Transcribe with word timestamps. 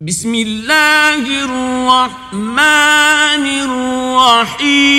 بسم 0.00 0.34
الله 0.34 1.26
الرحمن 1.44 2.54
الرحيم. 4.46 4.98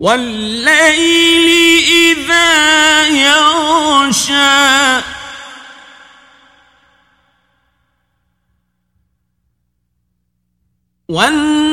والليل 0.00 1.48
إذا 2.12 3.08
يغشى. 3.08 4.38
والنهار 11.08 11.67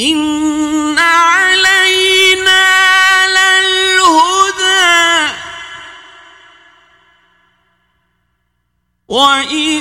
إن 0.00 0.98
علينا 0.98 2.66
للهدى 3.28 4.96
وإن 9.08 9.80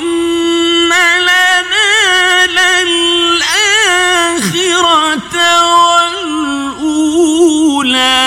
لنا 1.19 2.47
للآخرة 2.83 3.75
والأولى 6.75 8.25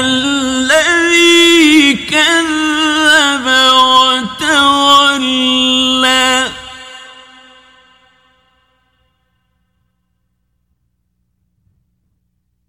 الذي 0.00 1.94
كذب 1.94 3.46
وتولى. 3.72 4.92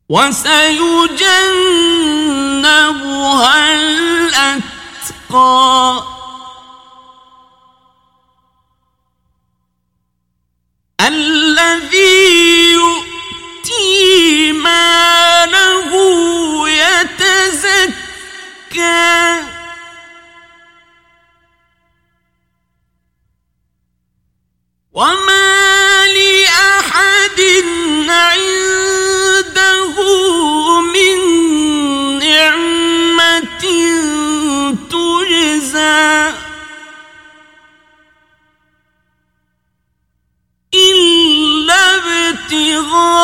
وسيجنبها 0.10 1.14
الأتقى. 3.74 4.84
الذي 11.02 12.73
وما 24.94 26.08
لأحد 26.08 27.42
عنده 28.10 29.96
من 30.82 31.20
نعمة 32.20 33.64
تجزى 34.90 36.34
إلا 40.74 41.96
ابتغاء 41.96 43.23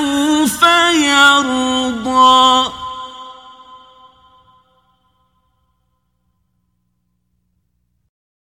أو 0.00 0.29